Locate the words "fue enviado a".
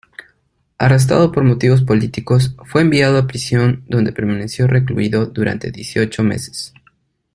2.65-3.27